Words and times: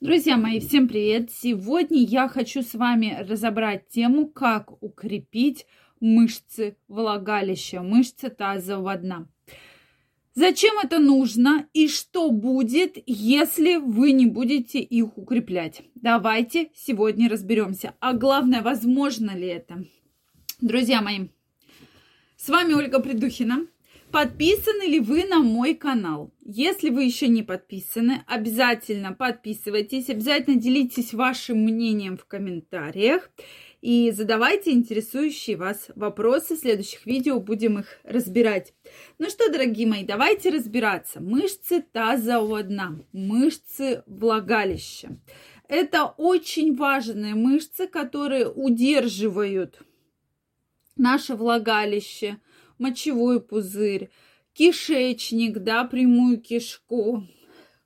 Друзья 0.00 0.36
мои, 0.36 0.60
всем 0.60 0.86
привет! 0.86 1.32
Сегодня 1.32 1.98
я 2.04 2.28
хочу 2.28 2.62
с 2.62 2.74
вами 2.74 3.18
разобрать 3.28 3.88
тему, 3.88 4.28
как 4.28 4.80
укрепить 4.80 5.66
мышцы 5.98 6.76
влагалища, 6.86 7.82
мышцы 7.82 8.30
тазового 8.30 8.94
дна. 8.94 9.26
Зачем 10.34 10.78
это 10.78 11.00
нужно 11.00 11.66
и 11.72 11.88
что 11.88 12.30
будет, 12.30 12.96
если 13.06 13.74
вы 13.78 14.12
не 14.12 14.26
будете 14.26 14.78
их 14.78 15.18
укреплять? 15.18 15.82
Давайте 15.96 16.70
сегодня 16.76 17.28
разберемся. 17.28 17.94
А 17.98 18.12
главное, 18.12 18.62
возможно 18.62 19.32
ли 19.36 19.48
это? 19.48 19.84
Друзья 20.60 21.02
мои, 21.02 21.26
с 22.36 22.48
вами 22.48 22.74
Ольга 22.74 23.00
Придухина. 23.00 23.66
Подписаны 24.10 24.84
ли 24.84 25.00
вы 25.00 25.24
на 25.24 25.40
мой 25.40 25.74
канал? 25.74 26.32
Если 26.40 26.88
вы 26.88 27.04
еще 27.04 27.28
не 27.28 27.42
подписаны, 27.42 28.24
обязательно 28.26 29.12
подписывайтесь, 29.12 30.08
обязательно 30.08 30.56
делитесь 30.56 31.12
вашим 31.12 31.58
мнением 31.58 32.16
в 32.16 32.24
комментариях 32.24 33.30
и 33.82 34.10
задавайте 34.10 34.72
интересующие 34.72 35.58
вас 35.58 35.90
вопросы. 35.94 36.56
В 36.56 36.60
следующих 36.60 37.04
видео 37.04 37.38
будем 37.38 37.80
их 37.80 38.00
разбирать. 38.02 38.72
Ну 39.18 39.28
что, 39.28 39.52
дорогие 39.52 39.86
мои, 39.86 40.04
давайте 40.04 40.48
разбираться. 40.48 41.20
Мышцы 41.20 41.82
тазового 41.82 42.62
дна, 42.62 42.98
мышцы 43.12 44.04
влагалища. 44.06 45.20
Это 45.68 46.06
очень 46.16 46.74
важные 46.74 47.34
мышцы, 47.34 47.86
которые 47.86 48.48
удерживают 48.48 49.82
наше 50.96 51.34
влагалище, 51.34 52.38
мочевой 52.78 53.40
пузырь, 53.40 54.10
кишечник, 54.52 55.58
да, 55.58 55.84
прямую 55.84 56.40
кишку 56.40 57.24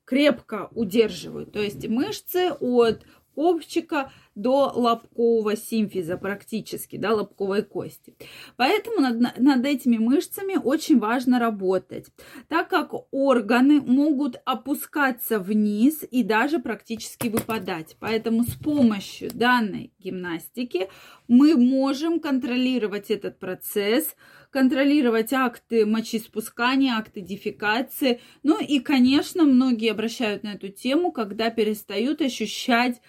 крепко 0.04 0.68
удерживают. 0.74 1.52
То 1.52 1.60
есть 1.60 1.88
мышцы 1.88 2.50
от 2.60 3.04
копчика 3.34 4.12
до 4.34 4.72
лобкового 4.74 5.56
симфиза 5.56 6.16
практически, 6.16 6.96
да, 6.96 7.12
лобковой 7.14 7.62
кости. 7.62 8.14
Поэтому 8.56 9.00
над, 9.00 9.38
над 9.38 9.66
этими 9.66 9.98
мышцами 9.98 10.56
очень 10.56 10.98
важно 10.98 11.38
работать, 11.38 12.06
так 12.48 12.68
как 12.68 12.92
органы 13.10 13.80
могут 13.80 14.40
опускаться 14.44 15.38
вниз 15.38 16.04
и 16.10 16.22
даже 16.22 16.58
практически 16.58 17.28
выпадать. 17.28 17.96
Поэтому 18.00 18.44
с 18.44 18.54
помощью 18.54 19.30
данной 19.32 19.92
гимнастики 19.98 20.88
мы 21.28 21.56
можем 21.56 22.20
контролировать 22.20 23.10
этот 23.10 23.38
процесс, 23.38 24.16
контролировать 24.50 25.32
акты 25.32 25.86
мочеиспускания, 25.86 26.94
акты 26.94 27.20
дефекации. 27.20 28.20
Ну 28.42 28.60
и, 28.60 28.80
конечно, 28.80 29.44
многие 29.44 29.90
обращают 29.90 30.42
на 30.42 30.54
эту 30.54 30.68
тему, 30.68 31.10
когда 31.10 31.50
перестают 31.50 32.20
ощущать 32.20 33.00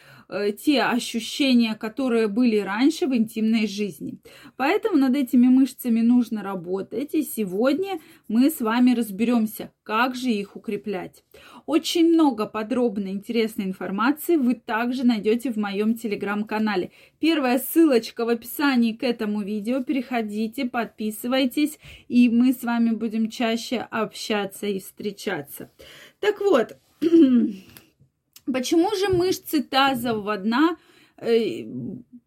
те 0.57 0.81
ощущения, 0.83 1.75
которые 1.75 2.27
были 2.27 2.57
раньше 2.57 3.07
в 3.07 3.15
интимной 3.15 3.67
жизни. 3.67 4.19
Поэтому 4.57 4.97
над 4.97 5.15
этими 5.15 5.47
мышцами 5.47 6.01
нужно 6.01 6.43
работать. 6.43 7.13
И 7.13 7.23
сегодня 7.23 7.99
мы 8.27 8.49
с 8.49 8.59
вами 8.61 8.93
разберемся, 8.93 9.71
как 9.83 10.15
же 10.15 10.29
их 10.29 10.55
укреплять. 10.55 11.23
Очень 11.65 12.13
много 12.13 12.45
подробной 12.45 13.11
интересной 13.11 13.65
информации 13.65 14.35
вы 14.37 14.55
также 14.55 15.05
найдете 15.05 15.51
в 15.51 15.57
моем 15.57 15.95
телеграм-канале. 15.95 16.91
Первая 17.19 17.59
ссылочка 17.59 18.25
в 18.25 18.29
описании 18.29 18.93
к 18.93 19.03
этому 19.03 19.41
видео. 19.41 19.83
Переходите, 19.83 20.65
подписывайтесь, 20.65 21.79
и 22.07 22.29
мы 22.29 22.53
с 22.53 22.63
вами 22.63 22.91
будем 22.91 23.29
чаще 23.29 23.87
общаться 23.91 24.67
и 24.67 24.79
встречаться. 24.79 25.69
Так 26.19 26.39
вот, 26.39 26.77
Почему 28.51 28.93
же 28.95 29.09
мышцы 29.09 29.63
тазового 29.63 30.37
дна 30.37 30.77
э, 31.17 31.65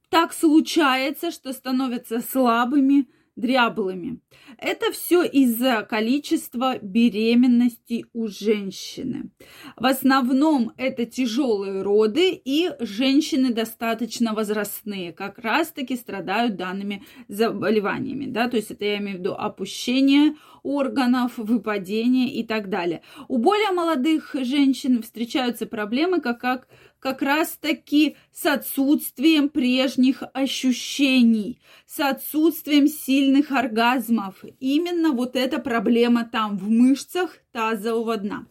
так 0.09 0.33
случается, 0.33 1.31
что 1.31 1.53
становятся 1.53 2.21
слабыми, 2.21 3.09
дряблыми? 3.37 4.21
Это 4.59 4.91
все 4.91 5.23
из-за 5.23 5.87
количества 5.89 6.79
беременности 6.81 8.07
у 8.13 8.27
женщины. 8.29 9.31
В 9.77 9.87
основном 9.87 10.73
это 10.77 11.05
тяжелые 11.07 11.83
роды 11.83 12.31
и 12.33 12.71
женщины 12.81 13.53
достаточно 13.53 14.33
возрастные, 14.33 15.13
как 15.13 15.39
раз-таки 15.39 15.97
страдают 15.97 16.57
данными 16.57 17.05
заболеваниями. 17.29 18.27
Да? 18.27 18.49
То 18.49 18.57
есть 18.57 18.71
это 18.71 18.85
я 18.85 18.99
имею 18.99 19.19
в 19.19 19.21
виду 19.21 19.35
опущение 19.35 20.35
органов, 20.63 21.35
выпадение 21.37 22.29
и 22.33 22.45
так 22.45 22.69
далее. 22.69 23.03
У 23.29 23.39
более 23.39 23.71
молодых 23.71 24.35
женщин 24.35 25.03
встречаются 25.03 25.67
проблемы, 25.67 26.21
как, 26.21 26.41
как 26.41 26.69
как 27.07 27.23
раз-таки 27.23 28.17
с 28.33 28.47
отсутствием 28.47 29.49
прежних 29.49 30.25
ощущений, 30.33 31.61
с 31.87 32.01
отсутствием 32.01 32.89
сильных 32.89 33.53
оргазмов. 33.53 34.45
Именно 34.59 35.13
вот 35.13 35.37
эта 35.37 35.61
проблема 35.61 36.25
там, 36.25 36.59
в 36.59 36.69
мышцах 36.69 37.39
тазового 37.53 38.17
дна. 38.17 38.47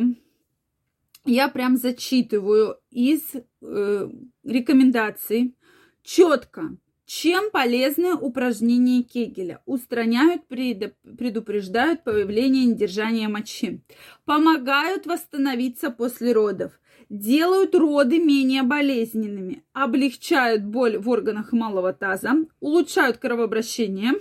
я 1.26 1.48
прям 1.48 1.78
зачитываю 1.78 2.78
из 2.92 3.22
э, 3.62 4.10
рекомендаций 4.44 5.56
четко 6.04 6.78
чем 7.06 7.52
полезны 7.52 8.14
упражнения 8.14 9.04
Кегеля? 9.04 9.62
Устраняют, 9.66 10.48
предупреждают 10.48 12.04
появление 12.04 12.66
недержания 12.66 13.28
мочи, 13.28 13.82
помогают 14.26 15.06
восстановиться 15.06 15.92
после 15.92 16.32
родов, 16.32 16.72
делают 17.10 17.76
роды 17.76 18.20
менее 18.20 18.64
болезненными, 18.64 19.64
облегчают 19.74 20.64
боль 20.64 20.98
в 20.98 21.10
органах 21.10 21.52
малого 21.52 21.94
таза, 21.94 22.46
улучшают 22.60 23.18
кровообращение 23.18 24.14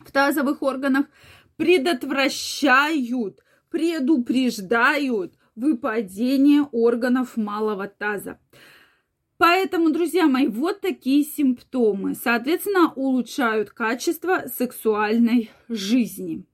в 0.00 0.12
тазовых 0.12 0.62
органах, 0.62 1.06
предотвращают, 1.56 3.40
предупреждают 3.68 5.34
выпадение 5.54 6.62
органов 6.72 7.36
малого 7.36 7.88
таза. 7.88 8.38
Поэтому, 9.42 9.90
друзья 9.90 10.28
мои, 10.28 10.46
вот 10.46 10.80
такие 10.82 11.24
симптомы, 11.24 12.14
соответственно, 12.14 12.92
улучшают 12.94 13.70
качество 13.70 14.44
сексуальной 14.46 15.50
жизни. 15.68 16.44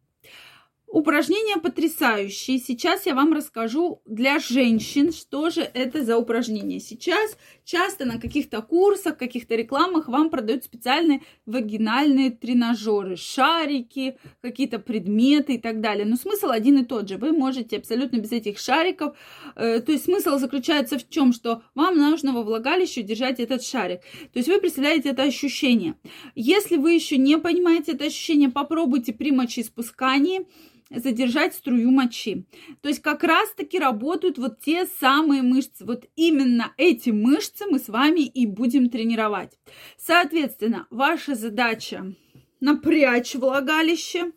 Упражнения 0.90 1.58
потрясающие. 1.58 2.58
Сейчас 2.58 3.04
я 3.04 3.14
вам 3.14 3.34
расскажу 3.34 4.00
для 4.06 4.38
женщин, 4.38 5.12
что 5.12 5.50
же 5.50 5.60
это 5.60 6.02
за 6.02 6.16
упражнения. 6.16 6.80
Сейчас 6.80 7.36
часто 7.62 8.06
на 8.06 8.18
каких-то 8.18 8.62
курсах, 8.62 9.18
каких-то 9.18 9.54
рекламах 9.54 10.08
вам 10.08 10.30
продают 10.30 10.64
специальные 10.64 11.20
вагинальные 11.44 12.30
тренажеры, 12.30 13.16
шарики, 13.16 14.16
какие-то 14.40 14.78
предметы 14.78 15.56
и 15.56 15.58
так 15.58 15.82
далее. 15.82 16.06
Но 16.06 16.16
смысл 16.16 16.48
один 16.48 16.78
и 16.78 16.84
тот 16.86 17.06
же. 17.06 17.18
Вы 17.18 17.32
можете 17.32 17.76
абсолютно 17.76 18.16
без 18.16 18.32
этих 18.32 18.58
шариков. 18.58 19.14
Э, 19.56 19.80
то 19.80 19.92
есть 19.92 20.06
смысл 20.06 20.38
заключается 20.38 20.98
в 20.98 21.06
чем, 21.10 21.34
что 21.34 21.60
вам 21.74 21.98
нужно 21.98 22.32
во 22.32 22.42
влагалище 22.42 23.02
держать 23.02 23.40
этот 23.40 23.62
шарик. 23.62 24.00
То 24.32 24.38
есть 24.38 24.48
вы 24.48 24.58
представляете 24.58 25.10
это 25.10 25.24
ощущение. 25.24 25.96
Если 26.34 26.78
вы 26.78 26.92
еще 26.92 27.18
не 27.18 27.36
понимаете 27.36 27.92
это 27.92 28.06
ощущение, 28.06 28.48
попробуйте 28.48 29.12
при 29.12 29.32
мочеиспускании 29.32 30.46
задержать 30.90 31.54
струю 31.54 31.90
мочи. 31.90 32.46
То 32.80 32.88
есть 32.88 33.02
как 33.02 33.22
раз-таки 33.24 33.78
работают 33.78 34.38
вот 34.38 34.60
те 34.60 34.86
самые 34.86 35.42
мышцы. 35.42 35.84
Вот 35.84 36.06
именно 36.16 36.72
эти 36.76 37.10
мышцы 37.10 37.66
мы 37.68 37.78
с 37.78 37.88
вами 37.88 38.20
и 38.20 38.46
будем 38.46 38.88
тренировать. 38.88 39.58
Соответственно, 39.98 40.86
ваша 40.90 41.34
задача 41.34 42.14
напрячь 42.60 43.34
влагалище, 43.34 44.32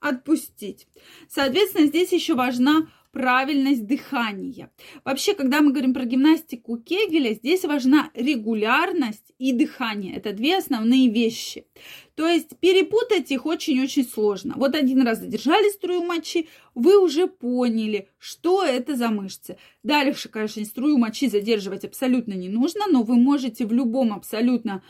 отпустить. 0.00 0.88
Соответственно, 1.28 1.86
здесь 1.86 2.12
еще 2.12 2.34
важна 2.34 2.88
правильность 3.12 3.86
дыхания. 3.86 4.72
Вообще, 5.04 5.34
когда 5.34 5.60
мы 5.60 5.70
говорим 5.70 5.92
про 5.94 6.04
гимнастику 6.04 6.78
Кегеля, 6.78 7.34
здесь 7.34 7.64
важна 7.64 8.10
регулярность 8.14 9.32
и 9.38 9.52
дыхание. 9.52 10.16
Это 10.16 10.32
две 10.32 10.56
основные 10.56 11.10
вещи. 11.10 11.66
То 12.14 12.28
есть 12.28 12.58
перепутать 12.58 13.30
их 13.30 13.46
очень-очень 13.46 14.04
сложно. 14.04 14.54
Вот 14.56 14.74
один 14.74 15.02
раз 15.02 15.18
задержали 15.18 15.70
струю 15.70 16.02
мочи, 16.02 16.48
вы 16.74 17.02
уже 17.02 17.26
поняли, 17.26 18.08
что 18.18 18.62
это 18.62 18.96
за 18.96 19.08
мышцы. 19.08 19.56
Дальше, 19.82 20.28
конечно, 20.28 20.64
струю 20.64 20.98
мочи 20.98 21.28
задерживать 21.28 21.84
абсолютно 21.84 22.34
не 22.34 22.48
нужно, 22.48 22.82
но 22.90 23.02
вы 23.02 23.16
можете 23.16 23.66
в 23.66 23.72
любом 23.72 24.12
абсолютно 24.12 24.82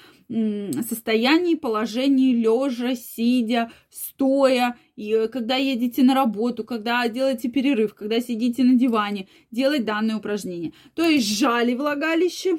состоянии, 0.89 1.55
положении, 1.55 2.35
лежа, 2.35 2.95
сидя, 2.95 3.71
стоя, 3.91 4.77
и 4.97 5.13
э, 5.13 5.29
когда 5.29 5.57
едете 5.57 6.03
на 6.03 6.15
работу, 6.15 6.65
когда 6.65 7.07
делаете 7.09 7.49
перерыв, 7.49 7.95
когда 7.95 8.19
сидите 8.21 8.65
на 8.65 8.75
диване, 8.75 9.29
делать 9.51 9.85
данное 9.85 10.17
упражнение. 10.17 10.73
То 10.95 11.05
есть 11.05 11.27
сжали 11.27 11.75
влагалище, 11.75 12.59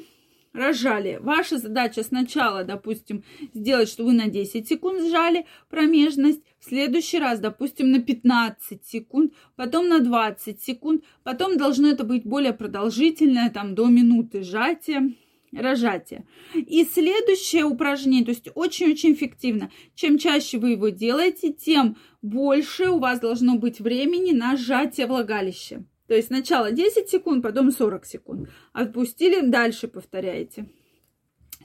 разжали. 0.54 1.18
Ваша 1.20 1.58
задача 1.58 2.02
сначала, 2.02 2.64
допустим, 2.64 3.24
сделать, 3.52 3.88
что 3.88 4.04
вы 4.04 4.12
на 4.12 4.28
10 4.28 4.66
секунд 4.66 5.02
сжали 5.02 5.44
промежность, 5.68 6.40
в 6.60 6.64
следующий 6.66 7.18
раз, 7.18 7.40
допустим, 7.40 7.90
на 7.90 8.00
15 8.00 8.86
секунд, 8.86 9.34
потом 9.56 9.88
на 9.88 10.00
20 10.00 10.62
секунд, 10.62 11.04
потом 11.22 11.58
должно 11.58 11.88
это 11.88 12.04
быть 12.04 12.24
более 12.24 12.54
продолжительное, 12.54 13.50
там 13.50 13.74
до 13.74 13.88
минуты 13.88 14.42
сжатия 14.42 15.12
рожатие. 15.52 16.26
И 16.54 16.84
следующее 16.84 17.64
упражнение, 17.64 18.24
то 18.24 18.30
есть 18.30 18.48
очень-очень 18.54 19.12
эффективно. 19.12 19.70
Чем 19.94 20.18
чаще 20.18 20.58
вы 20.58 20.70
его 20.70 20.88
делаете, 20.88 21.52
тем 21.52 21.96
больше 22.22 22.88
у 22.88 22.98
вас 22.98 23.20
должно 23.20 23.56
быть 23.56 23.80
времени 23.80 24.32
на 24.32 24.56
сжатие 24.56 25.06
влагалища. 25.06 25.84
То 26.06 26.14
есть 26.14 26.28
сначала 26.28 26.70
10 26.70 27.08
секунд, 27.08 27.42
потом 27.42 27.70
40 27.70 28.04
секунд. 28.04 28.50
Отпустили, 28.72 29.40
дальше 29.46 29.88
повторяете. 29.88 30.68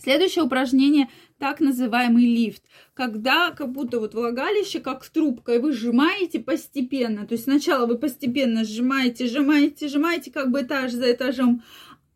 Следующее 0.01 0.45
упражнение 0.45 1.09
так 1.39 1.59
называемый 1.59 2.23
лифт, 2.23 2.63
когда 2.93 3.51
как 3.51 3.73
будто 3.73 3.99
вот 3.99 4.13
влагалище 4.13 4.79
как 4.79 5.05
трубка, 5.09 5.59
вы 5.59 5.73
сжимаете 5.73 6.39
постепенно. 6.39 7.27
То 7.27 7.33
есть 7.33 7.43
сначала 7.43 7.85
вы 7.85 7.97
постепенно 7.97 8.63
сжимаете, 8.63 9.27
сжимаете, 9.27 9.89
сжимаете 9.89 10.31
как 10.31 10.51
бы 10.51 10.61
этаж 10.61 10.93
за 10.93 11.11
этажом, 11.11 11.63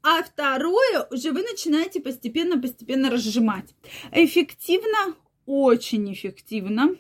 а 0.02 0.24
второе 0.24 1.08
уже 1.12 1.32
вы 1.32 1.42
начинаете 1.42 2.00
постепенно-постепенно 2.00 3.10
разжимать. 3.10 3.76
Эффективно, 4.12 5.16
очень 5.46 6.12
эффективно. 6.14 6.96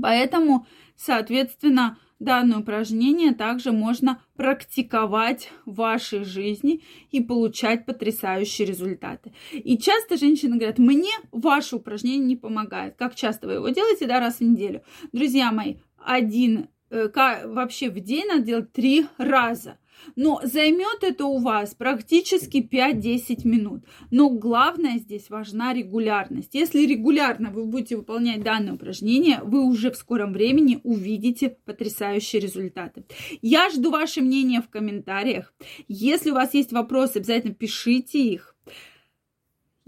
Поэтому, 0.00 0.66
соответственно, 0.96 1.98
Данное 2.18 2.58
упражнение 2.58 3.32
также 3.32 3.70
можно 3.70 4.20
практиковать 4.36 5.50
в 5.64 5.74
вашей 5.76 6.24
жизни 6.24 6.82
и 7.10 7.22
получать 7.22 7.86
потрясающие 7.86 8.66
результаты. 8.66 9.32
И 9.52 9.78
часто 9.78 10.16
женщины 10.16 10.56
говорят, 10.56 10.78
мне 10.78 11.12
ваше 11.30 11.76
упражнение 11.76 12.26
не 12.26 12.36
помогает. 12.36 12.96
Как 12.96 13.14
часто 13.14 13.46
вы 13.46 13.54
его 13.54 13.68
делаете? 13.68 14.06
Да, 14.06 14.18
раз 14.18 14.38
в 14.38 14.40
неделю. 14.40 14.82
Друзья 15.12 15.52
мои, 15.52 15.76
один 15.96 16.68
э, 16.90 17.08
вообще 17.46 17.88
в 17.88 18.00
день 18.00 18.26
надо 18.26 18.42
делать 18.42 18.72
три 18.72 19.06
раза. 19.16 19.78
Но 20.16 20.40
займет 20.44 21.02
это 21.02 21.26
у 21.26 21.38
вас 21.38 21.74
практически 21.74 22.58
5-10 22.58 23.46
минут. 23.46 23.84
Но 24.10 24.30
главное 24.30 24.98
здесь 24.98 25.30
важна 25.30 25.72
регулярность. 25.72 26.54
Если 26.54 26.86
регулярно 26.86 27.50
вы 27.50 27.64
будете 27.64 27.96
выполнять 27.96 28.42
данное 28.42 28.74
упражнение, 28.74 29.40
вы 29.42 29.64
уже 29.64 29.90
в 29.90 29.96
скором 29.96 30.32
времени 30.32 30.80
увидите 30.82 31.56
потрясающие 31.64 32.40
результаты. 32.40 33.04
Я 33.42 33.70
жду 33.70 33.90
ваше 33.90 34.20
мнение 34.20 34.60
в 34.60 34.68
комментариях. 34.68 35.54
Если 35.88 36.30
у 36.30 36.34
вас 36.34 36.54
есть 36.54 36.72
вопросы, 36.72 37.18
обязательно 37.18 37.54
пишите 37.54 38.22
их. 38.22 38.54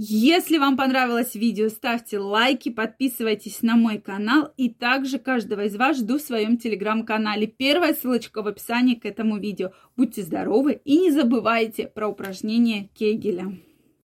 Если 0.03 0.57
вам 0.57 0.79
понравилось 0.79 1.35
видео, 1.35 1.69
ставьте 1.69 2.19
лайки, 2.19 2.71
подписывайтесь 2.71 3.61
на 3.61 3.77
мой 3.77 3.99
канал 3.99 4.51
и 4.57 4.71
также 4.71 5.19
каждого 5.19 5.67
из 5.67 5.77
вас 5.77 5.99
жду 5.99 6.17
в 6.17 6.23
своем 6.23 6.57
телеграм-канале. 6.57 7.47
Первая 7.47 7.93
ссылочка 7.93 8.41
в 8.41 8.47
описании 8.47 8.95
к 8.95 9.05
этому 9.05 9.37
видео. 9.37 9.73
Будьте 9.99 10.23
здоровы 10.23 10.81
и 10.87 10.97
не 10.97 11.11
забывайте 11.11 11.87
про 11.87 12.09
упражнения 12.09 12.89
Кегеля. 12.95 13.53